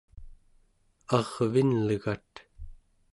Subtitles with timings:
[1.17, 2.31] arvinlegat